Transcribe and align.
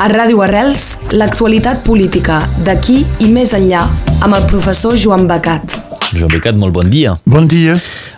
A 0.00 0.06
Ràdio 0.08 0.38
Arrels, 0.40 0.94
l'actualitat 1.12 1.82
política 1.84 2.38
d'aquí 2.64 3.02
i 3.20 3.26
més 3.28 3.50
enllà 3.52 3.82
amb 4.24 4.32
el 4.32 4.46
professor 4.48 4.94
Joan 4.96 5.26
Becat. 5.28 5.74
Joan 6.16 6.30
Becat, 6.32 6.56
molt 6.56 6.72
bon 6.72 6.88
dia. 6.88 7.18
Bon 7.28 7.44
dia. 7.44 7.74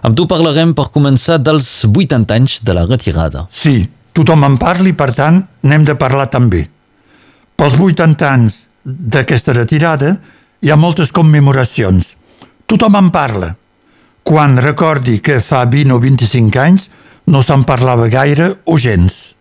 Amb 0.07 0.15
tu 0.15 0.29
parlarem 0.31 0.77
per 0.79 0.93
començar 0.95 1.41
dels 1.43 1.67
80 1.89 2.37
anys 2.37 2.61
de 2.63 2.77
la 2.79 2.85
retirada. 2.87 3.49
Sí, 3.51 3.81
tothom 4.15 4.47
en 4.47 4.61
parli, 4.63 4.93
per 4.95 5.11
tant, 5.17 5.43
n'hem 5.67 5.89
de 5.89 5.99
parlar 5.99 6.29
també. 6.31 6.63
Pels 7.59 7.75
80 7.75 8.31
anys 8.31 8.63
d'aquesta 8.87 9.59
retirada 9.59 10.15
hi 10.63 10.71
ha 10.71 10.79
moltes 10.79 11.11
commemoracions. 11.11 12.15
Tothom 12.71 13.01
en 13.03 13.11
parla. 13.11 13.51
Quan 14.23 14.55
recordi 14.63 15.19
que 15.19 15.43
fa 15.43 15.67
20 15.67 15.99
o 15.99 16.01
25 16.07 16.63
anys 16.63 16.87
no 17.27 17.43
se'n 17.43 17.67
parlava 17.67 18.07
gaire 18.07 18.53
o 18.71 18.79
gens. 18.79 19.33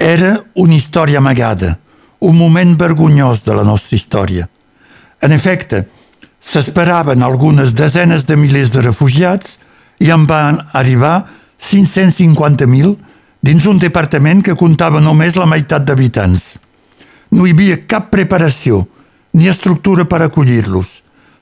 Era 0.00 0.40
una 0.54 0.74
història 0.74 1.18
amagada, 1.18 1.74
un 2.20 2.36
moment 2.36 2.72
vergonyós 2.80 3.42
de 3.44 3.52
la 3.52 3.64
nostra 3.68 3.98
història. 3.98 4.46
En 5.20 5.32
efecte, 5.36 5.82
s'esperaven 6.40 7.20
algunes 7.22 7.74
desenes 7.76 8.24
de 8.24 8.38
milers 8.40 8.72
de 8.72 8.80
refugiats 8.80 9.58
i 10.00 10.08
en 10.08 10.24
van 10.24 10.62
arribar 10.72 11.26
550.000 11.60 12.96
dins 13.44 13.66
un 13.68 13.76
departament 13.78 14.40
que 14.40 14.56
comptava 14.56 15.04
només 15.04 15.36
la 15.36 15.44
meitat 15.44 15.84
d'habitants. 15.84 16.56
No 17.36 17.44
hi 17.44 17.52
havia 17.52 17.82
cap 17.84 18.08
preparació 18.08 18.86
ni 19.36 19.52
estructura 19.52 20.08
per 20.08 20.22
acollir-los. 20.24 20.88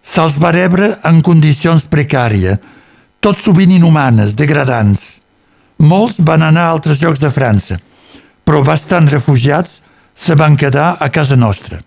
Se'ls 0.03 0.35
va 0.43 0.51
rebre 0.51 0.97
en 1.07 1.23
condicions 1.23 1.87
precàries, 1.87 2.59
tot 3.23 3.39
sovint 3.39 3.71
inhumanes, 3.79 4.35
degradants. 4.35 5.21
Molts 5.79 6.19
van 6.19 6.43
anar 6.43 6.67
a 6.67 6.75
altres 6.75 6.99
llocs 6.99 7.23
de 7.23 7.31
França, 7.31 7.79
però 8.49 8.63
bastants 8.65 9.13
refugiats 9.13 9.83
se 10.17 10.35
van 10.35 10.55
quedar 10.57 10.97
a 11.05 11.11
casa 11.13 11.37
nostra. 11.37 11.83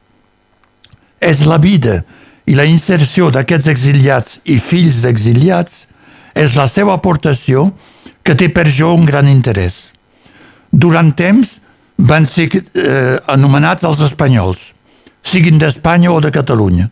És 1.18 1.42
la 1.50 1.58
vida 1.58 2.04
i 2.46 2.54
la 2.54 2.68
inserció 2.70 3.32
d'aquests 3.34 3.70
exiliats 3.72 4.38
i 4.46 4.60
fills 4.62 5.00
d'exiliats 5.02 5.80
és 6.38 6.54
la 6.54 6.68
seva 6.70 6.94
aportació 6.94 7.72
que 8.22 8.38
té 8.38 8.52
per 8.54 8.68
jo 8.70 8.92
un 8.94 9.10
gran 9.10 9.26
interès. 9.32 9.90
Durant 10.70 11.10
temps 11.18 11.58
van 11.98 12.30
ser 12.30 12.48
eh, 12.54 13.18
anomenats 13.26 13.90
els 13.90 14.06
espanyols, 14.06 14.70
siguin 15.26 15.58
d'Espanya 15.58 16.14
o 16.14 16.22
de 16.22 16.30
Catalunya. 16.30 16.92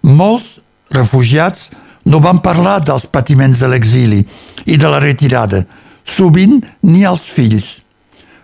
Molts 0.00 0.62
refugiats 0.96 1.68
no 2.08 2.24
van 2.24 2.40
parlar 2.40 2.80
dels 2.80 3.04
patiments 3.04 3.60
de 3.60 3.68
l'exili 3.68 4.24
i 4.64 4.80
de 4.80 4.88
la 4.88 5.04
retirada, 5.04 5.66
sovint 6.04 6.62
ni 6.80 7.04
als 7.04 7.28
fills. 7.28 7.83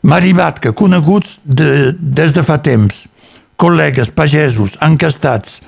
M'ha 0.02 0.16
arribat 0.16 0.60
que 0.60 0.72
coneguts 0.72 1.40
de, 1.44 1.92
des 2.00 2.32
de 2.32 2.44
fa 2.46 2.56
temps, 2.64 3.04
col·legues, 3.60 4.12
pagesos, 4.16 4.78
encastats, 4.80 5.60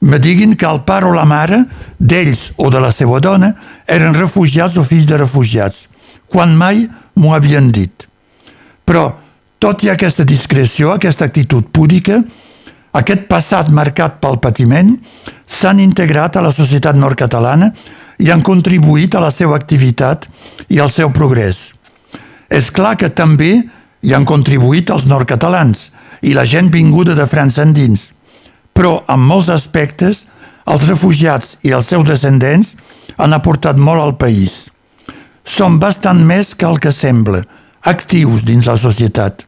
me 0.00 0.18
diguin 0.18 0.56
que 0.56 0.68
el 0.68 0.82
pare 0.84 1.08
o 1.08 1.12
la 1.12 1.26
mare 1.28 1.62
d'ells 1.98 2.50
o 2.56 2.70
de 2.72 2.80
la 2.80 2.90
seva 2.92 3.20
dona 3.20 3.52
eren 3.88 4.16
refugiats 4.16 4.76
o 4.80 4.84
fills 4.84 5.08
de 5.08 5.18
refugiats, 5.20 5.86
quan 6.28 6.54
mai 6.56 6.86
m'ho 7.16 7.34
havien 7.36 7.70
dit. 7.72 8.06
Però, 8.84 9.10
tot 9.60 9.84
i 9.84 9.90
aquesta 9.92 10.24
discreció, 10.24 10.92
aquesta 10.92 11.28
actitud 11.28 11.68
púdica, 11.72 12.20
aquest 12.96 13.28
passat 13.28 13.68
marcat 13.70 14.16
pel 14.22 14.40
patiment 14.42 14.96
s'han 15.46 15.80
integrat 15.80 16.36
a 16.36 16.44
la 16.44 16.52
societat 16.52 16.96
nord-catalana 16.96 17.70
i 18.20 18.30
han 18.32 18.42
contribuït 18.44 19.14
a 19.14 19.22
la 19.22 19.30
seva 19.30 19.56
activitat 19.56 20.26
i 20.68 20.80
al 20.80 20.90
seu 20.90 21.12
progrés. 21.12 21.70
És 22.50 22.70
clar 22.74 22.96
que 22.98 23.10
també 23.14 23.52
hi 24.02 24.14
han 24.14 24.26
contribuït 24.26 24.90
els 24.90 25.06
nord-catalans 25.06 25.88
i 26.26 26.34
la 26.34 26.44
gent 26.44 26.70
vinguda 26.72 27.14
de 27.14 27.26
França 27.30 27.62
endins, 27.62 28.10
però 28.74 29.00
en 29.08 29.22
molts 29.22 29.50
aspectes 29.52 30.24
els 30.70 30.86
refugiats 30.88 31.56
i 31.66 31.72
els 31.76 31.88
seus 31.92 32.06
descendents 32.08 32.74
han 33.16 33.34
aportat 33.36 33.78
molt 33.78 34.02
al 34.02 34.16
país. 34.18 34.68
Són 35.44 35.78
bastant 35.80 36.20
més 36.26 36.54
que 36.54 36.66
el 36.68 36.78
que 36.82 36.92
sembla, 36.92 37.42
actius 37.86 38.44
dins 38.44 38.66
la 38.68 38.76
societat, 38.76 39.44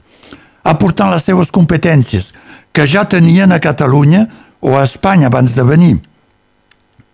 aportant 0.64 1.12
les 1.12 1.24
seves 1.24 1.52
competències, 1.52 2.32
que 2.72 2.86
ja 2.88 3.04
tenien 3.04 3.52
a 3.52 3.60
Catalunya 3.60 4.24
o 4.60 4.76
a 4.76 4.84
Espanya 4.86 5.28
abans 5.28 5.54
de 5.54 5.64
venir. 5.68 5.96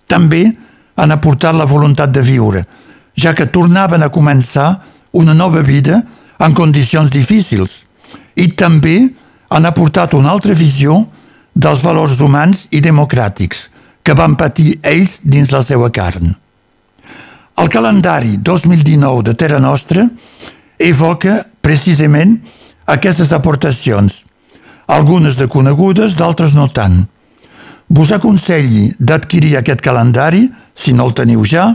També 0.06 0.44
han 0.96 1.12
aportat 1.14 1.56
la 1.56 1.66
voluntat 1.66 2.12
de 2.14 2.22
viure, 2.22 2.64
ja 3.18 3.34
que 3.34 3.50
tornaven 3.50 4.02
a 4.02 4.12
començar 4.14 4.70
una 5.12 5.34
nova 5.34 5.62
vida 5.62 6.02
en 6.38 6.54
condicions 6.54 7.10
difícils 7.10 7.82
i 8.36 8.50
també 8.54 9.08
han 9.48 9.66
aportat 9.66 10.14
una 10.14 10.30
altra 10.30 10.54
visió 10.54 11.00
dels 11.54 11.82
valors 11.82 12.20
humans 12.20 12.66
i 12.70 12.82
democràtics 12.84 13.68
que 14.02 14.14
van 14.14 14.36
patir 14.40 14.78
ells 14.86 15.18
dins 15.24 15.50
la 15.52 15.62
seva 15.64 15.90
carn. 15.90 16.30
El 17.58 17.68
calendari 17.68 18.36
2019 18.38 19.24
de 19.26 19.34
Terra 19.34 19.58
Nostra 19.58 20.04
evoca 20.78 21.40
precisament 21.60 22.38
aquestes 22.86 23.32
aportacions, 23.34 24.22
algunes 24.86 25.36
de 25.36 25.48
conegudes, 25.50 26.14
d'altres 26.16 26.54
no 26.54 26.68
tant. 26.72 27.02
Vos 27.88 28.12
aconselli 28.12 28.92
d'adquirir 28.98 29.56
aquest 29.58 29.82
calendari, 29.84 30.46
si 30.74 30.94
no 30.94 31.08
el 31.08 31.16
teniu 31.18 31.42
ja, 31.44 31.72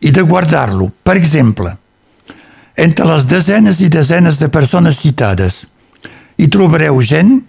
i 0.00 0.10
de 0.10 0.24
guardar-lo. 0.26 0.90
Per 1.04 1.16
exemple, 1.16 1.76
entre 2.76 3.06
les 3.06 3.26
desenes 3.28 3.80
i 3.80 3.90
desenes 3.92 4.38
de 4.40 4.48
persones 4.48 4.98
citades 5.02 5.66
hi 6.42 6.48
trobareu 6.50 7.00
gent 7.04 7.40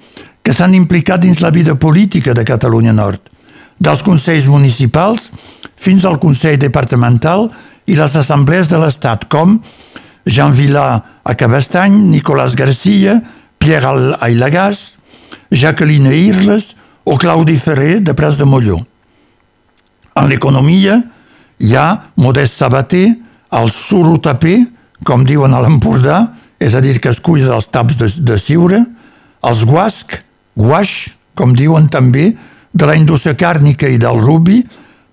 que 0.44 0.54
s'han 0.54 0.76
implicat 0.78 1.24
dins 1.24 1.40
la 1.42 1.50
vida 1.50 1.76
política 1.76 2.34
de 2.38 2.44
Catalunya 2.46 2.94
Nord, 2.94 3.22
dels 3.80 4.04
consells 4.04 4.50
municipals 4.52 5.30
fins 5.76 6.04
al 6.06 6.20
Consell 6.22 6.60
Departamental 6.60 7.48
i 7.88 7.96
les 7.98 8.16
assemblees 8.20 8.70
de 8.70 8.80
l'Estat, 8.80 9.26
com 9.32 9.58
Jean 10.26 10.54
Vilà 10.56 10.88
a 11.24 11.34
Cabestany, 11.36 11.96
Nicolás 12.12 12.56
Garcia, 12.56 13.18
Pierre 13.58 14.18
Ailagàs, 14.22 14.98
Jacqueline 15.52 16.14
Irles 16.16 16.74
o 17.04 17.18
Claudi 17.18 17.58
Ferrer 17.58 18.00
de 18.02 18.14
Pres 18.14 18.38
de 18.38 18.46
Molló. 18.46 18.78
En 20.16 20.30
l'economia 20.30 21.00
hi 21.60 21.76
ha 21.76 21.88
Modest 22.16 22.60
Sabater, 22.60 23.08
el 23.54 23.72
suro 23.72 24.20
taper, 24.22 24.60
com 25.06 25.26
diuen 25.28 25.54
a 25.54 25.62
l'Empordà, 25.64 26.24
és 26.60 26.76
a 26.76 26.82
dir, 26.84 27.00
que 27.04 27.12
es 27.12 27.20
cuida 27.20 27.52
dels 27.52 27.68
taps 27.74 28.00
de, 28.00 28.10
de 28.24 28.38
ciure, 28.40 28.80
els 29.44 29.64
guasc, 29.68 30.22
guaix, 30.56 31.14
com 31.36 31.56
diuen 31.58 31.90
també, 31.92 32.32
de 32.74 32.88
la 32.90 32.96
indústria 32.98 33.36
càrnica 33.38 33.90
i 33.90 34.00
del 34.02 34.22
rubi, 34.22 34.62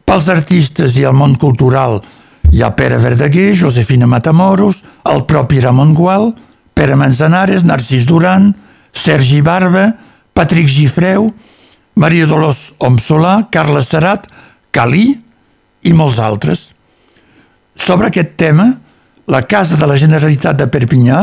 pels 0.07 0.29
artistes 0.33 0.97
i 0.99 1.05
el 1.07 1.17
món 1.17 1.37
cultural 1.39 2.01
hi 2.51 2.65
ha 2.65 2.73
Pere 2.75 2.99
Verdaguer, 2.99 3.55
Josefina 3.55 4.09
Matamoros, 4.11 4.83
el 5.07 5.25
propi 5.31 5.61
Ramon 5.63 5.95
Gual, 5.95 6.33
Pere 6.75 6.97
Manzanares, 6.99 7.63
Narcís 7.65 8.09
Duran, 8.09 8.51
Sergi 8.93 9.41
Barba, 9.41 9.93
Patrick 10.35 10.67
Gifreu, 10.67 11.29
Maria 11.95 12.27
Dolors 12.27 12.73
Omsolà, 12.79 13.51
Carles 13.53 13.91
Serat, 13.93 14.27
Calí 14.75 15.21
i 15.87 15.93
molts 15.95 16.19
altres. 16.19 16.71
Sobre 17.77 18.11
aquest 18.11 18.35
tema, 18.41 18.73
la 19.31 19.47
Casa 19.47 19.77
de 19.79 19.87
la 19.87 19.95
Generalitat 19.95 20.59
de 20.59 20.67
Perpinyà 20.67 21.21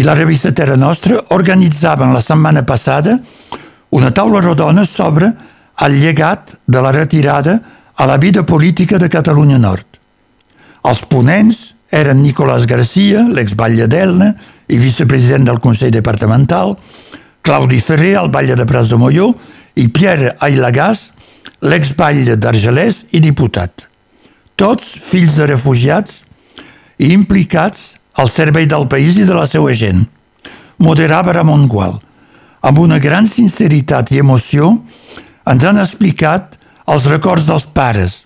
i 0.00 0.04
la 0.06 0.14
revista 0.16 0.48
Terra 0.56 0.78
Nostra 0.80 1.18
organitzaven 1.36 2.14
la 2.14 2.22
setmana 2.24 2.62
passada 2.64 3.18
una 3.92 4.10
taula 4.16 4.40
rodona 4.40 4.86
sobre 4.88 5.28
el 5.84 5.98
llegat 6.00 6.54
de 6.64 6.80
la 6.80 6.92
retirada 6.92 7.58
a 7.94 8.06
la 8.06 8.16
vida 8.16 8.46
política 8.46 8.96
de 8.98 9.10
Catalunya 9.12 9.58
Nord. 9.58 9.84
Els 10.88 11.02
ponents 11.04 11.58
eren 11.92 12.22
Nicolás 12.22 12.64
Garcia, 12.66 13.26
l'exbatlle 13.28 13.88
d'Elna 13.92 14.30
i 14.68 14.78
vicepresident 14.80 15.44
del 15.44 15.60
Consell 15.60 15.92
Departamental, 15.92 16.76
Claudi 17.42 17.80
Ferrer, 17.80 18.14
el 18.22 18.30
batlle 18.32 18.56
de 18.56 18.64
Pras 18.64 18.88
de 18.88 18.96
Molló, 18.96 19.34
i 19.76 19.88
Pierre 19.92 20.32
Ailagàs, 20.40 21.10
l'exbatlle 21.60 22.38
d'Argelès 22.40 23.04
i 23.12 23.20
diputat. 23.20 23.84
Tots 24.56 24.88
fills 25.10 25.36
de 25.36 25.46
refugiats 25.52 26.22
i 26.98 27.12
implicats 27.14 27.96
al 28.18 28.30
servei 28.30 28.66
del 28.66 28.88
país 28.90 29.18
i 29.18 29.26
de 29.26 29.34
la 29.34 29.46
seva 29.46 29.72
gent. 29.72 30.04
Moderava 30.78 31.34
Ramon 31.34 31.66
Gual. 31.70 31.98
Amb 32.62 32.78
una 32.82 32.98
gran 32.98 33.26
sinceritat 33.30 34.10
i 34.12 34.20
emoció 34.22 34.72
ens 35.48 35.64
han 35.64 35.78
explicat 35.78 36.58
els 36.88 37.06
records 37.10 37.46
dels 37.48 37.66
pares, 37.70 38.24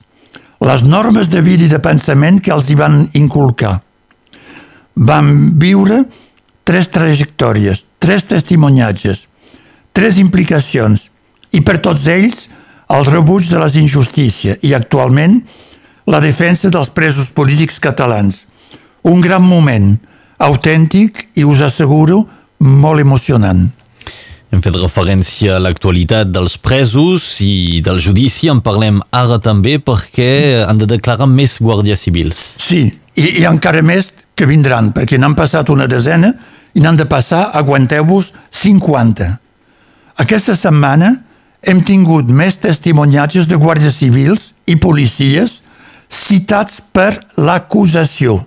les 0.63 0.85
normes 0.87 1.29
de 1.29 1.43
vida 1.43 1.67
i 1.67 1.71
de 1.71 1.81
pensament 1.83 2.41
que 2.41 2.53
els 2.55 2.71
hi 2.71 2.77
van 2.79 3.03
inculcar. 3.19 3.81
Van 4.95 5.29
viure 5.59 6.05
tres 6.65 6.89
trajectòries, 6.95 7.85
tres 7.99 8.29
testimoniatges, 8.31 9.27
tres 9.93 10.19
implicacions 10.23 11.09
i 11.53 11.61
per 11.61 11.81
tots 11.85 12.07
ells 12.09 12.47
el 12.93 13.07
rebuig 13.09 13.49
de 13.51 13.61
les 13.61 13.77
injustícies 13.81 14.63
i 14.65 14.73
actualment 14.77 15.41
la 16.07 16.21
defensa 16.21 16.71
dels 16.73 16.91
presos 16.91 17.31
polítics 17.35 17.81
catalans. 17.81 18.47
Un 19.09 19.21
gran 19.21 19.43
moment, 19.43 19.97
autèntic 20.39 21.29
i 21.35 21.45
us 21.45 21.63
asseguro 21.65 22.23
molt 22.63 23.03
emocionant. 23.03 23.69
Hem 24.53 24.61
fet 24.61 24.75
referència 24.77 25.57
a 25.57 25.61
l'actualitat 25.65 26.29
dels 26.29 26.59
presos 26.61 27.25
i 27.41 27.81
del 27.85 28.03
judici, 28.05 28.51
en 28.53 28.61
parlem 28.61 29.01
ara 29.17 29.39
també 29.41 29.79
perquè 29.81 30.61
han 30.67 30.79
de 30.79 30.89
declarar 30.91 31.27
més 31.31 31.57
guàrdies 31.57 32.05
civils. 32.05 32.43
Sí, 32.61 32.85
i, 33.17 33.41
i 33.41 33.47
encara 33.49 33.81
més 33.83 34.13
que 34.37 34.47
vindran, 34.49 34.93
perquè 34.93 35.17
n'han 35.17 35.39
passat 35.39 35.73
una 35.73 35.89
desena 35.89 36.35
i 36.77 36.85
n'han 36.85 37.01
de 37.01 37.09
passar, 37.09 37.47
aguanteu-vos, 37.57 38.33
50. 38.53 39.31
Aquesta 40.21 40.55
setmana 40.57 41.15
hem 41.65 41.81
tingut 41.89 42.29
més 42.29 42.61
testimoniatges 42.61 43.49
de 43.49 43.57
guàrdies 43.57 43.97
civils 44.03 44.51
i 44.69 44.77
policies 44.77 45.63
citats 46.13 46.83
per 46.93 47.23
l'acusació. 47.41 48.43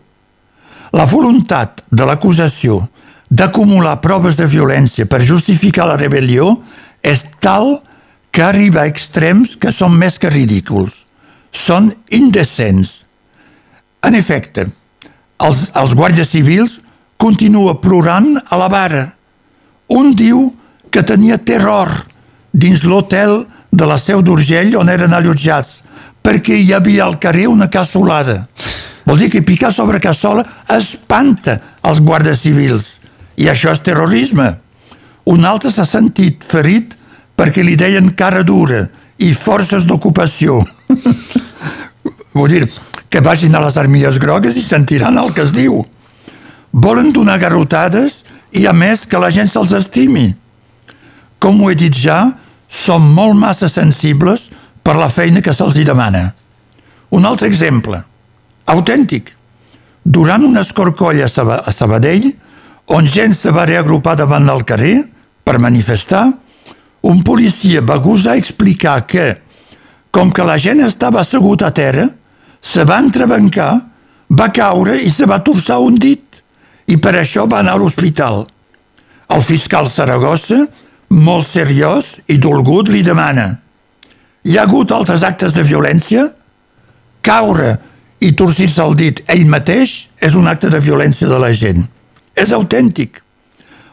La 0.95 1.03
voluntat 1.03 1.81
de 1.91 2.05
l'acusació 2.07 2.85
d'acumular 3.27 3.97
proves 3.99 4.37
de 4.39 4.45
violència 4.47 5.07
per 5.11 5.25
justificar 5.27 5.89
la 5.89 5.97
rebel·lió 5.99 6.53
és 7.03 7.25
tal 7.43 7.81
que 8.31 8.45
arriba 8.45 8.85
a 8.85 8.91
extrems 8.91 9.57
que 9.59 9.73
són 9.75 9.97
més 9.99 10.15
que 10.19 10.31
ridículs. 10.31 11.03
Són 11.51 11.89
indecents. 12.15 13.01
En 14.07 14.15
efecte, 14.15 14.69
els, 15.43 15.69
els 15.75 15.95
guàrdies 15.99 16.31
civils 16.31 16.77
continua 17.19 17.75
plorant 17.81 18.35
a 18.47 18.59
la 18.59 18.69
vara. 18.71 19.05
Un 19.91 20.13
diu 20.15 20.47
que 20.91 21.03
tenia 21.03 21.41
terror 21.43 21.91
dins 22.55 22.85
l'hotel 22.87 23.41
de 23.71 23.87
la 23.87 23.99
Seu 23.99 24.23
d'Urgell 24.23 24.77
on 24.79 24.91
eren 24.91 25.15
allotjats 25.15 25.81
perquè 26.23 26.55
hi 26.55 26.71
havia 26.73 27.03
al 27.03 27.19
carrer 27.19 27.49
una 27.51 27.67
cassolada. 27.69 28.45
Vol 29.05 29.21
dir 29.21 29.29
que 29.29 29.43
picar 29.45 29.71
sobre 29.73 30.01
cassola 30.01 30.43
espanta 30.75 31.59
els 31.85 32.01
guàrdies 32.01 32.41
civils. 32.41 32.95
I 33.37 33.49
això 33.51 33.73
és 33.75 33.83
terrorisme. 33.85 34.47
Un 35.29 35.45
altre 35.45 35.71
s'ha 35.73 35.85
sentit 35.85 36.43
ferit 36.45 36.95
perquè 37.37 37.63
li 37.63 37.75
deien 37.77 38.11
cara 38.17 38.43
dura 38.43 38.85
i 39.21 39.33
forces 39.33 39.85
d'ocupació. 39.85 40.61
Vull 42.35 42.51
dir, 42.51 42.65
que 43.09 43.21
vagin 43.23 43.55
a 43.55 43.61
les 43.63 43.77
armilles 43.79 44.17
grogues 44.19 44.57
i 44.59 44.63
sentiran 44.63 45.17
el 45.21 45.33
que 45.33 45.45
es 45.45 45.53
diu. 45.55 45.83
Volen 46.71 47.13
donar 47.15 47.37
garrotades 47.39 48.23
i 48.51 48.65
a 48.67 48.73
més 48.73 49.05
que 49.07 49.21
la 49.21 49.31
gent 49.31 49.47
se'ls 49.51 49.71
estimi. 49.77 50.33
Com 51.39 51.61
ho 51.61 51.69
he 51.71 51.77
dit 51.79 51.95
ja, 51.95 52.33
som 52.67 53.05
molt 53.15 53.37
massa 53.39 53.69
sensibles 53.71 54.49
per 54.83 54.97
la 54.99 55.07
feina 55.09 55.41
que 55.45 55.53
se'ls 55.53 55.77
demana. 55.87 56.33
Un 57.15 57.25
altre 57.25 57.47
exemple, 57.47 58.01
autèntic. 58.71 59.31
Durant 60.03 60.43
una 60.45 60.61
escorcolla 60.61 61.25
a 61.25 61.71
Sabadell, 61.73 62.29
on 62.93 63.07
gent 63.09 63.33
se 63.33 63.51
va 63.53 63.65
reagrupar 63.65 64.15
davant 64.19 64.45
del 64.45 64.63
carrer 64.63 64.99
per 65.43 65.57
manifestar, 65.59 66.27
un 67.05 67.23
policia 67.25 67.81
va 67.81 67.97
gosar 68.01 68.37
explicar 68.37 69.05
que, 69.09 69.25
com 70.11 70.31
que 70.31 70.45
la 70.45 70.57
gent 70.61 70.81
estava 70.85 71.21
assegut 71.21 71.65
a 71.65 71.73
terra, 71.73 72.07
se 72.61 72.85
va 72.85 73.01
entrebancar, 73.01 73.73
va 74.29 74.51
caure 74.53 74.97
i 75.01 75.09
se 75.09 75.25
va 75.29 75.43
torçar 75.45 75.79
un 75.81 75.97
dit, 76.01 76.23
i 76.89 76.97
per 76.97 77.15
això 77.17 77.45
va 77.49 77.61
anar 77.61 77.77
a 77.77 77.81
l'hospital. 77.81 78.45
El 79.33 79.41
fiscal 79.41 79.89
Saragossa, 79.89 80.65
molt 81.09 81.47
seriós 81.49 82.19
i 82.29 82.37
dolgut, 82.41 82.89
li 82.89 83.01
demana 83.05 83.51
hi 84.45 84.59
ha 84.59 84.65
hagut 84.67 84.91
altres 84.93 85.23
actes 85.25 85.55
de 85.57 85.63
violència? 85.65 86.27
Caure 87.25 87.71
i 88.25 88.33
torcir-se 88.33 88.81
el 88.81 88.95
dit 88.97 89.21
ell 89.29 89.45
mateix 89.49 90.07
és 90.23 90.35
un 90.35 90.49
acte 90.49 90.71
de 90.73 90.81
violència 90.81 91.29
de 91.29 91.37
la 91.41 91.53
gent 91.53 91.85
és 92.35 92.51
autèntic. 92.53 93.21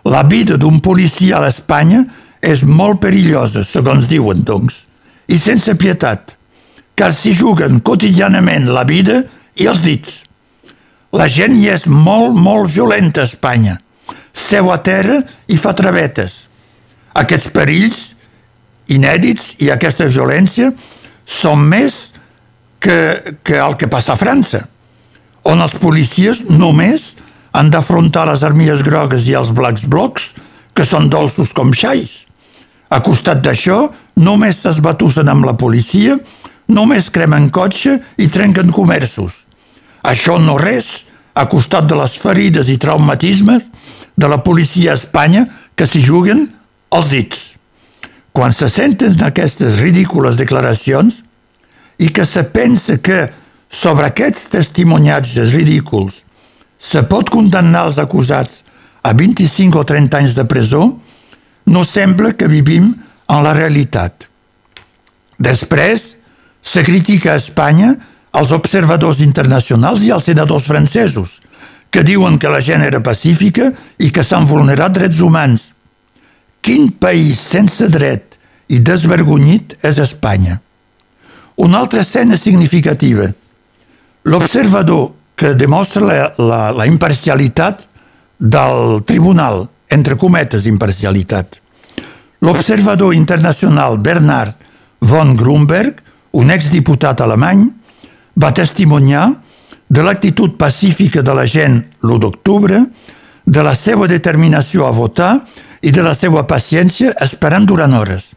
La 0.04 0.24
vida 0.26 0.58
d'un 0.58 0.80
policia 0.82 1.38
a 1.38 1.44
l'Espanya 1.44 2.02
és 2.42 2.64
molt 2.66 3.00
perillosa, 3.04 3.62
segons 3.62 4.08
diuen, 4.10 4.42
doncs, 4.42 4.82
i 5.30 5.38
sense 5.38 5.76
pietat, 5.78 6.34
car 6.98 7.12
s'hi 7.14 7.32
juguen 7.38 7.78
quotidianament 7.86 8.66
la 8.74 8.82
vida 8.88 9.22
i 9.54 9.68
els 9.70 9.82
dits. 9.84 10.18
La 11.14 11.28
gent 11.30 11.54
hi 11.54 11.68
és 11.70 11.86
molt, 11.86 12.34
molt 12.34 12.72
violenta 12.72 13.22
a 13.22 13.30
Espanya. 13.30 13.76
Seu 14.32 14.72
a 14.72 14.78
terra 14.82 15.20
i 15.46 15.58
fa 15.60 15.74
travetes. 15.76 16.48
Aquests 17.14 17.52
perills 17.52 18.00
inèdits 18.90 19.52
i 19.62 19.70
aquesta 19.70 20.08
violència 20.08 20.72
són 21.28 21.62
més 21.68 22.11
que, 22.82 23.38
que 23.46 23.58
el 23.62 23.76
que 23.78 23.88
passa 23.88 24.16
a 24.16 24.20
França, 24.20 24.66
on 25.46 25.62
els 25.62 25.74
policies 25.78 26.42
només 26.50 27.12
han 27.54 27.70
d'afrontar 27.70 28.26
les 28.28 28.42
armilles 28.46 28.82
grogues 28.82 29.26
i 29.28 29.36
els 29.38 29.52
blacks 29.54 29.86
blocs, 29.86 30.32
que 30.74 30.86
són 30.88 31.10
dolços 31.12 31.52
com 31.54 31.72
xais. 31.76 32.24
A 32.92 33.00
costat 33.04 33.42
d'això, 33.44 33.86
només 34.16 34.62
s'esbatussen 34.64 35.28
amb 35.28 35.46
la 35.46 35.54
policia, 35.60 36.16
només 36.72 37.10
cremen 37.12 37.50
cotxe 37.52 37.98
i 38.18 38.28
trenquen 38.32 38.72
comerços. 38.72 39.44
Això 40.02 40.38
no 40.40 40.56
res, 40.58 41.04
a 41.34 41.46
costat 41.48 41.86
de 41.88 41.96
les 41.96 42.16
ferides 42.20 42.68
i 42.68 42.78
traumatismes 42.80 43.62
de 44.16 44.28
la 44.28 44.42
policia 44.44 44.92
a 44.92 44.98
Espanya 44.98 45.46
que 45.76 45.86
s'hi 45.88 46.02
juguen 46.04 46.48
els 46.92 47.12
dits. 47.12 47.52
Quan 48.32 48.52
se 48.52 48.68
senten 48.72 49.16
aquestes 49.24 49.78
ridícules 49.80 50.38
declaracions 50.40 51.22
i 52.02 52.10
que 52.10 52.26
se 52.26 52.42
pensa 52.50 52.98
que 52.98 53.28
sobre 53.70 54.08
aquests 54.10 54.50
testimoniatges 54.52 55.54
ridículs 55.54 56.22
se 56.82 57.04
pot 57.06 57.30
condemnar 57.30 57.86
els 57.88 58.00
acusats 58.02 58.62
a 59.06 59.12
25 59.14 59.78
o 59.78 59.84
30 59.86 60.18
anys 60.18 60.34
de 60.34 60.44
presó, 60.50 60.82
no 61.66 61.84
sembla 61.86 62.32
que 62.34 62.50
vivim 62.50 62.90
en 63.30 63.44
la 63.46 63.54
realitat. 63.54 64.26
Després, 65.38 66.16
se 66.62 66.82
critica 66.86 67.32
a 67.32 67.40
Espanya 67.40 67.94
els 68.38 68.52
observadors 68.54 69.22
internacionals 69.22 70.02
i 70.02 70.10
els 70.14 70.26
senadors 70.26 70.66
francesos, 70.70 71.38
que 71.90 72.02
diuen 72.06 72.38
que 72.40 72.50
la 72.50 72.62
gent 72.64 72.82
era 72.82 73.02
pacífica 73.04 73.70
i 73.98 74.10
que 74.10 74.24
s'han 74.24 74.48
vulnerat 74.48 74.94
drets 74.96 75.20
humans. 75.20 75.70
Quin 76.62 76.90
país 76.98 77.40
sense 77.42 77.86
dret 77.92 78.38
i 78.72 78.78
desvergonyit 78.80 79.76
és 79.84 79.98
Espanya? 80.02 80.58
Una 81.56 81.78
altra 81.78 82.00
escena 82.00 82.36
significativa. 82.36 83.28
L'observador 84.24 85.12
que 85.36 85.54
demostra 85.54 86.04
la, 86.04 86.32
la, 86.38 86.60
la 86.72 86.86
imparcialitat 86.86 87.86
del 88.38 89.02
tribunal, 89.04 89.66
entre 89.90 90.16
cometes 90.16 90.66
imparcialitat. 90.66 91.58
L'observador 92.42 93.14
internacional 93.14 93.98
Bernard 93.98 94.56
von 95.00 95.36
Grunberg, 95.36 96.00
un 96.32 96.50
exdiputat 96.50 97.20
alemany, 97.20 97.66
va 98.34 98.52
testimoniar 98.56 99.28
de 99.92 100.02
l'actitud 100.02 100.56
pacífica 100.56 101.22
de 101.22 101.34
la 101.36 101.44
gent 101.44 101.82
l'1 102.00 102.18
d'octubre, 102.18 102.80
de 103.44 103.62
la 103.62 103.74
seva 103.74 104.08
determinació 104.08 104.86
a 104.86 104.94
votar 104.94 105.34
i 105.82 105.90
de 105.90 106.02
la 106.02 106.14
seva 106.14 106.46
paciència 106.46 107.12
esperant 107.20 107.66
durant 107.66 107.92
hores. 107.98 108.30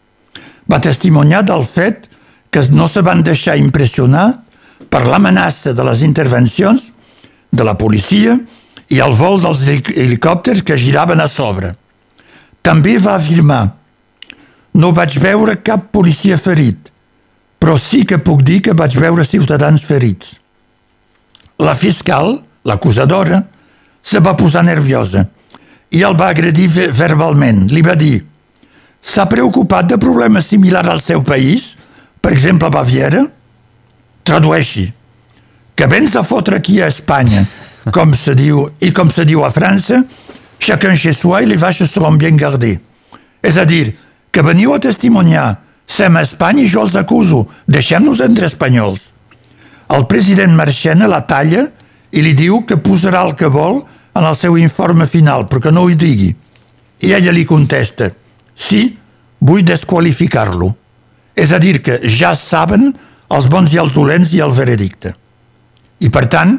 Va 0.67 0.81
testimoniar 0.81 1.43
del 1.45 1.63
fet 1.63 2.09
que 2.55 2.63
no 2.71 2.87
se 2.87 3.01
van 3.03 3.19
deixar 3.19 3.57
impressionar 3.59 4.29
per 4.87 5.01
l'amenaça 5.03 5.73
de 5.75 5.83
les 5.83 6.05
intervencions 6.07 6.85
de 7.51 7.63
la 7.67 7.73
policia 7.75 8.37
i 8.95 9.01
el 9.03 9.15
vol 9.19 9.41
dels 9.43 9.65
helicòpters 9.67 10.61
que 10.63 10.77
giraven 10.79 11.19
a 11.19 11.27
sobre. 11.27 11.73
També 12.63 12.95
va 12.95 13.17
afirmar 13.19 13.65
no 14.75 14.93
vaig 14.95 15.17
veure 15.19 15.57
cap 15.63 15.89
policia 15.91 16.37
ferit, 16.39 16.89
però 17.59 17.75
sí 17.79 18.05
que 18.07 18.21
puc 18.23 18.43
dir 18.47 18.61
que 18.63 18.75
vaig 18.75 18.95
veure 18.99 19.27
ciutadans 19.27 19.83
ferits. 19.83 20.37
La 21.59 21.75
fiscal, 21.75 22.37
l'acusadora, 22.63 23.41
se 24.03 24.19
va 24.23 24.35
posar 24.39 24.63
nerviosa 24.63 25.25
i 25.91 26.03
el 26.07 26.15
va 26.15 26.31
agredir 26.31 26.67
verbalment. 26.95 27.65
Li 27.71 27.83
va 27.83 27.95
dir 27.99 28.21
s'ha 29.05 29.27
preocupat 29.29 29.91
de 29.91 29.99
problemes 30.01 30.47
similars 30.49 30.89
al 30.89 31.01
seu 31.03 31.21
país, 31.23 31.75
per 32.25 32.33
exemple 32.33 32.65
a 32.65 32.73
Baviera? 32.73 33.19
Tradueixi 34.25 34.87
que 35.75 35.85
vens 35.85 36.15
a 36.15 36.23
fotre 36.23 36.55
aquí 36.55 36.81
a 36.81 36.87
Espanya, 36.87 37.43
com 37.93 38.15
se 38.17 38.33
diu, 38.33 38.63
i 38.81 38.89
com 38.95 39.11
se 39.13 39.25
diu 39.29 39.43
a 39.45 39.51
França, 39.53 39.99
chacun 40.57 40.95
chez 40.97 41.19
soi 41.19 41.45
les 41.45 41.59
vaches 41.61 41.91
seront 41.91 42.17
bien 42.17 42.39
gardées. 42.39 42.79
És 43.43 43.59
a 43.61 43.65
dir, 43.69 43.93
que 44.31 44.41
veniu 44.41 44.73
a 44.73 44.79
testimoniar, 44.81 45.59
sem 45.85 46.15
a 46.15 46.23
Espanya 46.25 46.63
i 46.63 46.71
jo 46.71 46.81
els 46.87 46.95
acuso, 46.97 47.43
deixem-nos 47.67 48.23
entre 48.25 48.47
espanyols. 48.49 49.03
El 49.93 50.07
president 50.09 50.55
Marchena 50.55 51.11
la 51.11 51.21
talla 51.27 51.67
i 52.09 52.23
li 52.25 52.33
diu 52.33 52.63
que 52.65 52.79
posarà 52.81 53.21
el 53.27 53.35
que 53.35 53.51
vol 53.51 53.83
en 54.15 54.23
el 54.23 54.39
seu 54.39 54.57
informe 54.57 55.05
final, 55.05 55.45
però 55.51 55.67
que 55.67 55.75
no 55.75 55.83
ho 55.85 55.93
digui. 55.93 56.31
I 57.05 57.13
ella 57.19 57.35
li 57.35 57.45
contesta, 57.45 58.09
sí, 58.55 58.95
vull 59.37 59.61
desqualificar-lo. 59.61 60.71
És 61.35 61.51
a 61.51 61.59
dir, 61.59 61.81
que 61.83 61.99
ja 62.07 62.33
saben 62.35 62.93
els 63.35 63.49
bons 63.51 63.73
i 63.73 63.81
els 63.81 63.95
dolents 63.95 64.31
i 64.33 64.41
el 64.43 64.53
veredicte. 64.55 65.13
I 65.99 66.09
per 66.13 66.25
tant, 66.31 66.57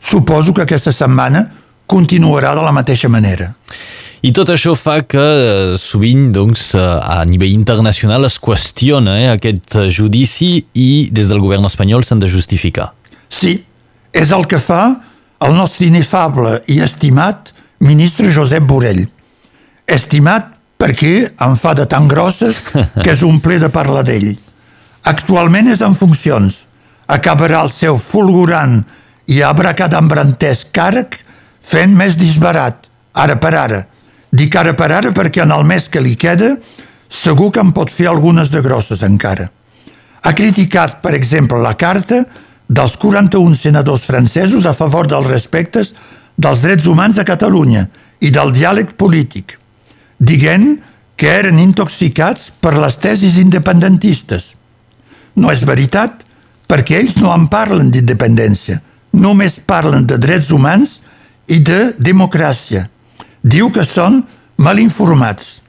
suposo 0.00 0.54
que 0.54 0.64
aquesta 0.64 0.92
setmana 0.92 1.44
continuarà 1.86 2.54
de 2.56 2.64
la 2.64 2.74
mateixa 2.74 3.08
manera. 3.12 3.52
I 4.26 4.32
tot 4.34 4.48
això 4.50 4.72
fa 4.74 5.02
que 5.06 5.22
eh, 5.22 5.74
sovint 5.78 6.30
doncs, 6.34 6.72
eh, 6.74 6.82
a 6.82 7.20
nivell 7.28 7.52
internacional 7.52 8.26
es 8.26 8.40
qüestiona 8.42 9.18
eh, 9.20 9.28
aquest 9.34 9.76
judici 9.92 10.64
i 10.74 11.08
des 11.14 11.28
del 11.30 11.42
govern 11.44 11.68
espanyol 11.68 12.04
s'han 12.04 12.22
de 12.24 12.30
justificar. 12.32 12.90
Sí, 13.28 13.58
és 14.16 14.32
el 14.32 14.48
que 14.48 14.58
fa 14.58 14.96
el 15.44 15.54
nostre 15.54 15.86
inefable 15.90 16.56
i 16.72 16.80
estimat 16.82 17.52
ministre 17.84 18.32
Josep 18.32 18.64
Borrell. 18.66 19.04
Estimat 19.86 20.55
perquè 20.76 21.32
en 21.42 21.56
fa 21.56 21.74
de 21.74 21.86
tan 21.88 22.08
grosses 22.08 22.60
que 23.02 23.10
és 23.12 23.22
un 23.26 23.40
ple 23.40 23.58
de 23.62 23.70
parlar 23.72 24.04
d'ell. 24.06 24.34
Actualment 25.06 25.70
és 25.72 25.82
en 25.86 25.94
funcions. 25.94 26.64
Acabarà 27.06 27.62
el 27.62 27.70
seu 27.70 27.98
fulgurant 28.02 28.80
i 29.30 29.42
abracadambrantès 29.42 30.66
càrrec 30.74 31.20
fent 31.66 31.94
més 31.94 32.16
disbarat, 32.18 32.86
ara 33.14 33.36
per 33.42 33.54
ara. 33.54 33.84
Dic 34.30 34.56
ara 34.58 34.74
per 34.76 34.90
ara 34.92 35.12
perquè 35.14 35.44
en 35.44 35.54
el 35.54 35.64
mes 35.64 35.88
que 35.88 36.02
li 36.02 36.16
queda 36.18 36.56
segur 37.08 37.52
que 37.54 37.62
en 37.62 37.72
pot 37.72 37.90
fer 37.90 38.08
algunes 38.10 38.50
de 38.50 38.62
grosses 38.62 39.02
encara. 39.06 39.48
Ha 40.26 40.32
criticat, 40.34 40.98
per 41.02 41.14
exemple, 41.14 41.58
la 41.62 41.76
carta 41.78 42.24
dels 42.66 42.96
41 42.98 43.54
senadors 43.54 44.06
francesos 44.06 44.66
a 44.66 44.74
favor 44.74 45.06
dels 45.06 45.28
respectes 45.30 45.92
dels 46.36 46.64
drets 46.66 46.86
humans 46.90 47.18
a 47.18 47.24
Catalunya 47.24 47.86
i 48.20 48.32
del 48.34 48.50
diàleg 48.52 48.96
polític, 48.98 49.54
dient 50.18 50.76
que 51.16 51.30
eren 51.32 51.58
intoxicats 51.58 52.50
per 52.60 52.76
les 52.76 52.98
tesis 53.00 53.38
independentistes. 53.40 54.52
No 55.36 55.52
és 55.52 55.64
veritat, 55.68 56.22
perquè 56.68 57.00
ells 57.00 57.16
no 57.20 57.32
en 57.34 57.46
parlen 57.52 57.90
d'independència, 57.92 58.80
només 59.16 59.60
parlen 59.60 60.06
de 60.06 60.18
drets 60.20 60.50
humans 60.52 61.00
i 61.48 61.60
de 61.60 61.92
democràcia. 61.98 62.86
Diu 63.42 63.70
que 63.72 63.84
són 63.84 64.24
mal 64.56 64.80
informats. 64.82 65.60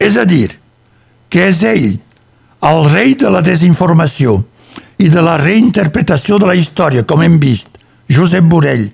És 0.00 0.16
a 0.20 0.24
dir, 0.28 0.50
que 1.30 1.48
és 1.48 1.62
ell, 1.64 1.94
el 2.64 2.84
rei 2.90 3.14
de 3.20 3.30
la 3.30 3.44
desinformació, 3.44 4.42
i 4.98 5.08
de 5.10 5.22
la 5.22 5.36
reinterpretació 5.40 6.38
de 6.38 6.48
la 6.48 6.56
història, 6.58 7.04
com 7.04 7.22
hem 7.22 7.38
vist, 7.42 7.78
Josep 8.10 8.46
Borrell, 8.48 8.88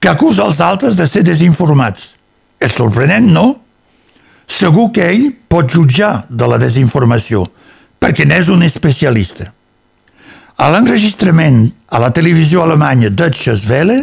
que 0.00 0.08
acusa 0.08 0.46
els 0.46 0.60
altres 0.64 0.96
de 0.96 1.06
ser 1.08 1.22
desinformats. 1.26 2.14
És 2.60 2.76
sorprenent, 2.76 3.28
no? 3.32 3.60
Segur 4.50 4.90
que 4.94 5.06
ell 5.06 5.28
pot 5.48 5.70
jutjar 5.70 6.26
de 6.28 6.48
la 6.50 6.58
desinformació, 6.58 7.44
perquè 8.02 8.26
n'és 8.26 8.50
un 8.50 8.64
especialista. 8.66 9.52
A 10.60 10.68
l'enregistrament 10.74 11.62
a 11.88 12.00
la 12.02 12.10
televisió 12.12 12.64
alemanya 12.64 13.10
Deutsche 13.10 13.54
Welle, 13.68 14.00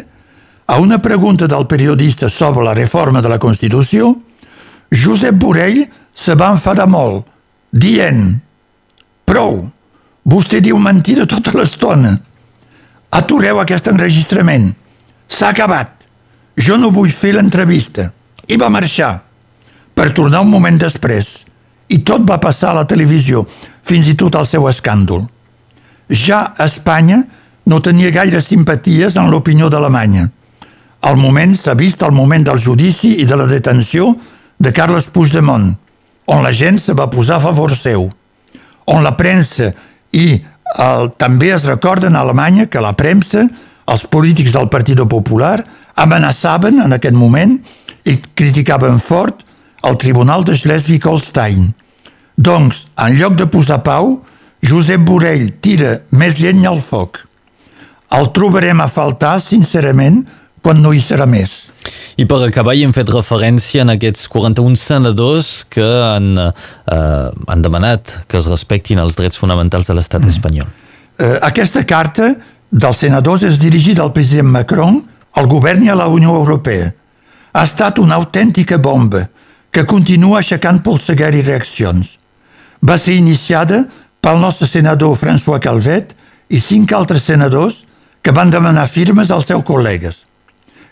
a 0.68 0.80
una 0.80 0.98
pregunta 1.00 1.48
del 1.48 1.68
periodista 1.68 2.30
sobre 2.30 2.64
la 2.64 2.74
reforma 2.74 3.22
de 3.22 3.30
la 3.30 3.40
Constitució, 3.40 4.16
Josep 4.92 5.36
Borrell 5.36 5.84
se 6.14 6.36
va 6.36 6.52
enfadar 6.56 6.88
molt, 6.88 7.28
dient 7.72 8.40
«Prou, 9.28 9.68
Vostè 10.28 10.60
diu 10.60 10.76
mentida 10.76 11.24
tota 11.24 11.54
l'estona. 11.56 12.12
Atureu 13.16 13.62
aquest 13.62 13.88
enregistrament. 13.88 14.74
S'ha 15.28 15.54
acabat. 15.54 16.04
Jo 16.60 16.76
no 16.76 16.92
vull 16.92 17.14
fer 17.16 17.32
l'entrevista. 17.38 18.10
I 18.52 18.58
va 18.60 18.68
marxar. 18.74 19.14
Per 19.98 20.12
tornar 20.14 20.44
un 20.46 20.52
moment 20.54 20.78
després. 20.78 21.42
I 21.90 22.04
tot 22.06 22.22
va 22.28 22.38
passar 22.38 22.70
a 22.70 22.78
la 22.82 22.86
televisió, 22.86 23.48
fins 23.82 24.10
i 24.12 24.14
tot 24.20 24.36
el 24.38 24.46
seu 24.46 24.68
escàndol. 24.70 25.24
Ja 26.12 26.52
a 26.54 26.68
Espanya 26.68 27.24
no 27.66 27.80
tenia 27.82 28.12
gaire 28.14 28.42
simpaties 28.44 29.18
en 29.18 29.32
l'opinió 29.32 29.72
d'Alemanya. 29.74 30.28
Al 31.08 31.18
moment 31.18 31.56
s'ha 31.58 31.74
vist 31.80 32.04
el 32.06 32.14
moment 32.14 32.46
del 32.46 32.62
judici 32.62 33.16
i 33.24 33.26
de 33.26 33.40
la 33.40 33.48
detenció 33.50 34.12
de 34.58 34.74
Carles 34.74 35.10
Puigdemont, 35.14 35.72
on 36.28 36.44
la 36.44 36.52
gent 36.52 36.78
se 36.78 36.94
va 36.94 37.10
posar 37.10 37.38
a 37.38 37.46
favor 37.48 37.74
seu, 37.74 38.08
on 38.86 39.04
la 39.04 39.16
premsa 39.18 39.72
i 40.14 40.28
el, 40.78 41.12
també 41.18 41.54
es 41.56 41.66
recorden 41.66 42.16
a 42.16 42.22
Alemanya 42.22 42.68
que 42.70 42.84
la 42.84 42.94
premsa, 42.98 43.48
els 43.88 44.06
polítics 44.12 44.54
del 44.54 44.70
Partit 44.70 45.02
Popular, 45.10 45.62
amenaçaven 45.96 46.84
en 46.86 46.94
aquest 46.94 47.16
moment 47.18 47.58
i 48.06 48.18
criticaven 48.38 49.00
fort 49.02 49.47
el 49.84 49.98
Tribunal 49.98 50.44
de 50.44 50.56
Schleswig-Holstein. 50.56 51.74
Doncs, 52.38 52.88
en 52.98 53.18
lloc 53.18 53.38
de 53.38 53.48
posar 53.50 53.82
pau, 53.86 54.20
Josep 54.66 55.02
Borrell 55.06 55.52
tira 55.62 56.02
més 56.10 56.40
llenya 56.42 56.72
al 56.72 56.82
foc. 56.82 57.24
El 58.14 58.32
trobarem 58.34 58.80
a 58.82 58.88
faltar, 58.88 59.38
sincerament, 59.44 60.24
quan 60.64 60.82
no 60.84 60.92
hi 60.94 61.00
serà 61.04 61.28
més. 61.30 61.70
I 62.18 62.26
per 62.28 62.40
acabar 62.44 62.74
hi 62.76 62.84
hem 62.84 62.94
fet 62.96 63.10
referència 63.14 63.84
en 63.86 63.94
aquests 63.94 64.26
41 64.34 64.76
senadors 64.80 65.52
que 65.72 65.86
han, 65.86 66.34
eh, 66.40 67.28
han 67.48 67.64
demanat 67.64 68.18
que 68.28 68.40
es 68.40 68.50
respectin 68.50 69.00
els 69.00 69.16
drets 69.20 69.40
fonamentals 69.40 69.88
de 69.88 69.96
l'estat 69.98 70.26
mm. 70.26 70.34
espanyol. 70.34 70.70
Eh, 71.18 71.38
aquesta 71.46 71.86
carta 71.88 72.34
dels 72.72 73.00
senadors 73.06 73.46
és 73.48 73.62
dirigida 73.62 74.04
al 74.04 74.14
president 74.16 74.50
Macron, 74.52 75.00
al 75.38 75.48
govern 75.48 75.86
i 75.86 75.92
a 75.94 75.96
la 75.96 76.10
Unió 76.12 76.36
Europea. 76.36 76.90
Ha 77.54 77.64
estat 77.64 78.02
una 78.02 78.18
autèntica 78.18 78.78
bomba 78.82 79.28
que 79.78 79.86
continua 79.86 80.40
aixecant 80.40 80.80
polseguer 80.82 81.36
i 81.38 81.44
reaccions. 81.46 82.16
Va 82.82 82.96
ser 82.98 83.14
iniciada 83.20 83.84
pel 84.26 84.40
nostre 84.42 84.66
senador 84.66 85.12
François 85.22 85.62
Calvet 85.62 86.16
i 86.50 86.58
cinc 86.58 86.96
altres 86.98 87.28
senadors 87.30 87.84
que 88.26 88.34
van 88.34 88.50
demanar 88.50 88.88
firmes 88.90 89.30
als 89.30 89.46
seus 89.46 89.62
col·legues. 89.68 90.24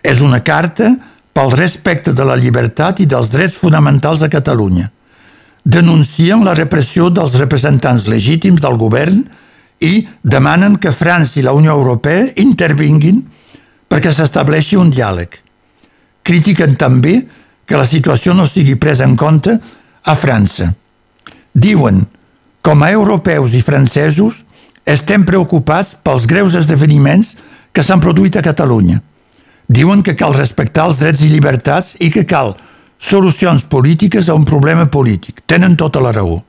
És 0.06 0.22
una 0.22 0.44
carta 0.46 0.92
pel 1.34 1.56
respecte 1.58 2.14
de 2.14 2.28
la 2.30 2.36
llibertat 2.38 3.02
i 3.02 3.08
dels 3.10 3.32
drets 3.34 3.56
fonamentals 3.58 4.22
a 4.22 4.30
Catalunya. 4.30 4.92
Denuncien 5.66 6.46
la 6.46 6.54
repressió 6.54 7.10
dels 7.10 7.34
representants 7.42 8.06
legítims 8.06 8.62
del 8.62 8.78
govern 8.78 9.24
i 9.82 10.06
demanen 10.22 10.78
que 10.78 10.94
França 10.94 11.40
i 11.42 11.48
la 11.48 11.56
Unió 11.58 11.74
Europea 11.74 12.28
intervinguin 12.38 13.24
perquè 13.90 14.14
s'estableixi 14.14 14.78
un 14.78 14.94
diàleg. 14.94 15.42
Critiquen 16.22 16.78
també 16.78 17.16
que 17.66 17.78
la 17.78 17.88
situació 17.90 18.34
no 18.34 18.48
sigui 18.48 18.76
presa 18.76 19.06
en 19.06 19.16
compte 19.16 19.58
a 20.04 20.16
França. 20.16 20.72
Diuen, 21.54 22.04
com 22.62 22.84
a 22.84 22.92
europeus 22.92 23.56
i 23.56 23.62
francesos, 23.66 24.44
estem 24.86 25.26
preocupats 25.26 25.96
pels 26.04 26.28
greus 26.30 26.56
esdeveniments 26.56 27.34
que 27.74 27.84
s'han 27.84 28.04
produït 28.04 28.38
a 28.38 28.46
Catalunya– 28.46 29.02
Diuen 29.68 30.04
que 30.04 30.14
cal 30.16 30.36
respectar 30.36 30.86
els 30.90 31.00
drets 31.02 31.24
i 31.26 31.32
llibertats 31.32 31.96
i 32.06 32.12
que 32.14 32.26
cal 32.30 32.54
solucions 33.02 33.66
polítiques 33.66 34.30
a 34.30 34.36
un 34.38 34.46
problema 34.46 34.86
polític. 34.86 35.42
Tenen 35.46 35.76
tota 35.76 36.02
la 36.04 36.14
raó. 36.14 36.44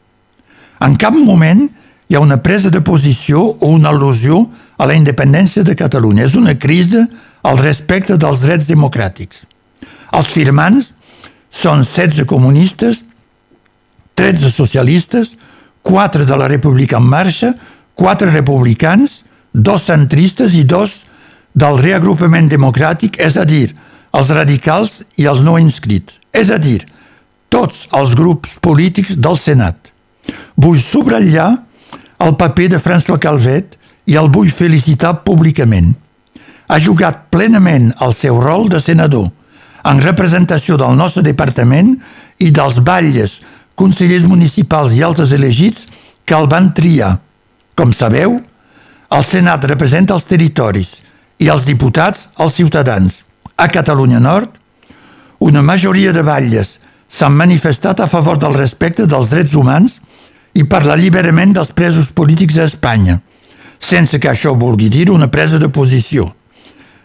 En 0.85 0.97
cap 1.01 1.17
moment 1.17 1.65
hi 2.09 2.15
ha 2.15 2.21
una 2.21 2.43
presa 2.43 2.71
de 2.71 2.83
posició 2.85 3.41
o 3.41 3.73
una 3.73 3.91
al·lusió 3.91 4.43
a 4.77 4.87
la 4.87 4.95
independència 4.95 5.65
de 5.65 5.75
Catalunya. 5.75 6.27
És 6.29 6.37
una 6.37 6.59
crisi 6.59 7.01
al 7.43 7.59
respecte 7.59 8.19
dels 8.21 8.45
drets 8.45 8.69
democràtics. 8.69 9.47
Els 10.13 10.29
firmants 10.29 10.93
són 11.57 11.85
16 11.85 12.27
comunistes, 12.29 13.03
13 14.17 14.51
socialistes, 14.53 15.33
4 15.83 16.27
de 16.29 16.37
la 16.37 16.49
República 16.49 16.99
en 17.01 17.09
marxa, 17.09 17.55
4 17.97 18.31
republicans, 18.31 19.23
dos 19.53 19.87
centristes 19.89 20.55
i 20.55 20.65
dos 20.69 21.05
del 21.57 21.79
reagrupament 21.81 22.51
democràtic, 22.53 23.17
és 23.17 23.39
a 23.41 23.47
dir, 23.49 23.71
els 24.13 24.33
radicals 24.37 25.01
i 25.17 25.29
els 25.31 25.41
no 25.45 25.57
inscrits, 25.61 26.19
és 26.33 26.53
a 26.53 26.59
dir, 26.61 26.83
tots 27.49 27.87
els 27.97 28.13
grups 28.19 28.59
polítics 28.61 29.17
del 29.17 29.39
Senat. 29.41 29.93
Vull 30.57 30.81
subratllar 30.83 31.55
el 32.21 32.37
paper 32.37 32.69
de 32.75 32.83
François 32.83 33.21
Calvet 33.23 33.79
i 34.11 34.17
el 34.21 34.29
vull 34.33 34.53
felicitar 34.53 35.23
públicament. 35.25 35.95
Ha 36.69 36.79
jugat 36.83 37.29
plenament 37.31 37.93
el 38.03 38.13
seu 38.17 38.41
rol 38.43 38.69
de 38.69 38.81
senador 38.83 39.31
en 39.87 40.03
representació 40.03 40.77
del 40.81 40.97
nostre 40.99 41.23
departament 41.23 41.95
i 42.43 42.51
dels 42.51 42.81
batlles, 42.85 43.41
consellers 43.79 44.27
municipals 44.27 44.97
i 44.97 45.03
altres 45.07 45.33
elegits 45.37 45.87
que 46.27 46.35
el 46.35 46.49
van 46.51 46.73
triar. 46.75 47.17
Com 47.77 47.93
sabeu, 47.93 48.41
el 49.13 49.25
Senat 49.25 49.65
representa 49.71 50.17
els 50.17 50.27
territoris 50.27 50.97
i 51.39 51.51
els 51.53 51.67
diputats 51.69 52.29
als 52.41 52.57
ciutadans. 52.59 53.23
A 53.57 53.69
Catalunya 53.73 54.19
Nord, 54.21 54.51
una 55.39 55.63
majoria 55.63 56.13
de 56.13 56.25
batlles 56.25 56.77
s'han 57.09 57.37
manifestat 57.37 58.01
a 58.01 58.09
favor 58.11 58.41
del 58.41 58.57
respecte 58.57 59.07
dels 59.07 59.31
drets 59.31 59.55
humans 59.55 60.01
i 60.57 60.65
per 60.65 60.83
l'alliberament 60.87 61.53
dels 61.55 61.71
presos 61.77 62.11
polítics 62.17 62.59
a 62.59 62.67
Espanya, 62.67 63.21
sense 63.79 64.19
que 64.19 64.33
això 64.33 64.57
vulgui 64.57 64.89
dir 64.89 65.11
una 65.13 65.31
presa 65.31 65.61
de 65.61 65.69
posició. 65.69 66.31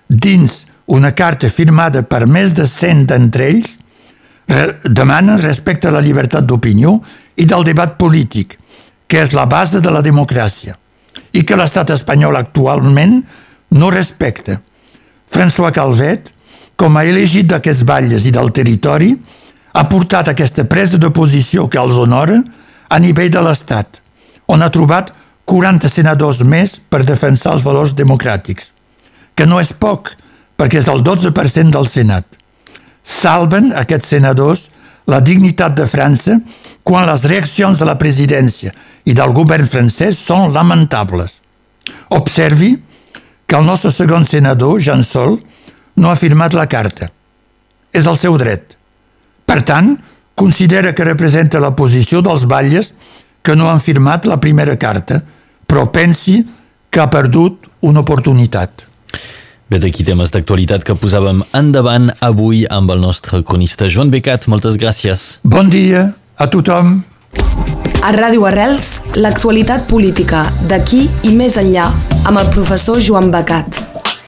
Dins 0.08 0.66
una 0.92 1.14
carta 1.16 1.50
firmada 1.50 2.04
per 2.04 2.26
més 2.28 2.52
de 2.58 2.66
100 2.68 3.06
d'entre 3.08 3.48
ells, 3.48 3.78
demanen 4.84 5.40
respecte 5.40 5.88
a 5.88 5.94
la 5.96 6.02
llibertat 6.04 6.44
d'opinió 6.44 6.98
i 7.40 7.46
del 7.48 7.64
debat 7.64 7.96
polític, 8.00 8.58
que 9.08 9.22
és 9.24 9.32
la 9.36 9.46
base 9.48 9.80
de 9.80 9.92
la 9.92 10.02
democràcia, 10.04 10.76
i 11.32 11.46
que 11.48 11.56
l'estat 11.56 11.94
espanyol 11.96 12.36
actualment 12.36 13.22
no 13.72 13.92
respecta. 13.92 14.60
François 15.32 15.72
Calvet, 15.72 16.34
com 16.76 16.98
a 16.98 17.06
elegit 17.08 17.48
d'aquests 17.48 17.86
batlles 17.88 18.28
i 18.28 18.34
del 18.36 18.52
territori, 18.52 19.14
ha 19.72 19.88
portat 19.88 20.28
aquesta 20.28 20.66
presa 20.68 21.00
de 21.00 21.12
posició 21.16 21.70
que 21.72 21.80
els 21.80 21.96
honora 21.96 22.42
a 22.92 23.00
nivell 23.00 23.32
de 23.32 23.44
l'Estat, 23.46 24.02
on 24.52 24.60
ha 24.60 24.72
trobat 24.74 25.14
40 25.48 25.88
senadors 25.88 26.42
més 26.44 26.76
per 26.92 27.06
defensar 27.08 27.56
els 27.56 27.64
valors 27.64 27.96
democràtics, 27.96 28.74
que 29.36 29.48
no 29.48 29.62
és 29.64 29.72
poc, 29.72 30.12
perquè 30.62 30.78
és 30.78 30.88
el 30.94 31.02
12% 31.02 31.74
del 31.74 31.88
Senat. 31.90 32.28
Salven 33.02 33.72
aquests 33.74 34.12
senadors 34.14 34.68
la 35.10 35.18
dignitat 35.26 35.74
de 35.74 35.88
França 35.90 36.36
quan 36.86 37.08
les 37.10 37.24
reaccions 37.26 37.82
de 37.82 37.88
la 37.90 37.98
presidència 37.98 38.70
i 39.10 39.16
del 39.18 39.34
govern 39.34 39.66
francès 39.66 40.20
són 40.22 40.54
lamentables. 40.54 41.40
Observi 42.14 42.76
que 43.50 43.58
el 43.58 43.66
nostre 43.66 43.90
segon 43.90 44.22
senador, 44.24 44.78
Jean 44.78 45.02
Sol, 45.04 45.40
no 45.98 46.12
ha 46.12 46.20
firmat 46.20 46.54
la 46.54 46.68
carta. 46.70 47.10
És 47.92 48.06
el 48.06 48.20
seu 48.22 48.38
dret. 48.38 48.78
Per 49.50 49.64
tant, 49.66 49.96
considera 50.38 50.94
que 50.94 51.10
representa 51.10 51.60
la 51.60 51.74
posició 51.76 52.22
dels 52.22 52.46
batlles 52.46 52.94
que 53.42 53.58
no 53.58 53.68
han 53.68 53.82
firmat 53.82 54.30
la 54.30 54.38
primera 54.38 54.78
carta, 54.78 55.24
però 55.66 55.90
pensi 55.90 56.38
que 56.90 57.02
ha 57.02 57.10
perdut 57.10 57.66
una 57.82 58.06
oportunitat. 58.06 58.86
Bé, 59.72 59.80
d'aquí 59.80 60.04
temes 60.04 60.34
d'actualitat 60.36 60.84
que 60.84 60.98
posàvem 61.00 61.46
endavant 61.56 62.10
avui 62.28 62.66
amb 62.68 62.92
el 62.92 63.00
nostre 63.00 63.40
cronista 63.48 63.88
Joan 63.88 64.10
Becat. 64.12 64.50
Moltes 64.52 64.76
gràcies. 64.76 65.40
Bon 65.48 65.72
dia 65.72 66.10
a 66.36 66.48
tothom. 66.52 66.98
A 68.04 68.12
Ràdio 68.12 68.44
Arrels, 68.50 68.98
l'actualitat 69.16 69.88
política 69.88 70.44
d'aquí 70.68 71.06
i 71.24 71.32
més 71.32 71.56
enllà 71.62 71.88
amb 72.26 72.44
el 72.44 72.52
professor 72.52 73.00
Joan 73.00 73.32
Becat. 73.32 73.91